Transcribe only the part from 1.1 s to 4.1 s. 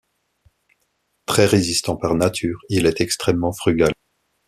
Très résistant par nature, il est extrêmement frugal.